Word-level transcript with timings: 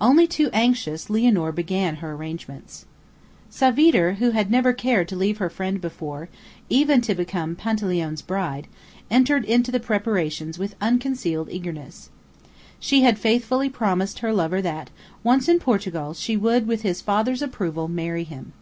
Only 0.00 0.26
too 0.26 0.48
anxious, 0.54 1.10
Lianor 1.10 1.52
began 1.52 1.96
her 1.96 2.12
arrangements. 2.14 2.86
Savitre, 3.50 4.14
who 4.14 4.30
had 4.30 4.50
never 4.50 4.72
cared 4.72 5.06
to 5.08 5.16
leave 5.16 5.36
her 5.36 5.50
friend 5.50 5.82
before, 5.82 6.30
even 6.70 7.02
to 7.02 7.14
become 7.14 7.54
Panteleone's 7.56 8.22
bride, 8.22 8.68
entered 9.10 9.44
into 9.44 9.70
the 9.70 9.78
preparations 9.78 10.58
with 10.58 10.76
unconcealed 10.80 11.50
eagerness. 11.52 12.08
She 12.80 13.02
had 13.02 13.18
faithfully 13.18 13.68
promised 13.68 14.20
her 14.20 14.32
lover 14.32 14.62
that, 14.62 14.88
once 15.22 15.46
in 15.46 15.58
Portugal, 15.58 16.14
she 16.14 16.38
would, 16.38 16.66
with 16.66 16.80
his 16.80 17.02
father's 17.02 17.42
approval, 17.42 17.86
marry 17.86 18.24
him. 18.24 18.54